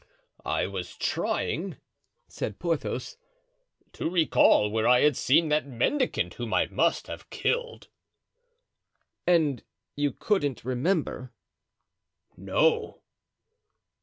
"I 0.47 0.65
was 0.65 0.95
trying," 0.97 1.77
said 2.27 2.57
Porthos, 2.57 3.17
"to 3.93 4.09
recall 4.09 4.71
where 4.71 4.87
I 4.87 5.01
had 5.01 5.15
seen 5.15 5.49
that 5.49 5.67
mendicant 5.67 6.33
whom 6.33 6.55
I 6.55 6.65
must 6.71 7.05
have 7.05 7.29
killed." 7.29 7.87
"And 9.27 9.63
you 9.95 10.11
couldn't 10.11 10.65
remember?" 10.65 11.33
"No." 12.35 13.03